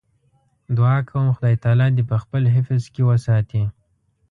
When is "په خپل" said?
2.11-2.43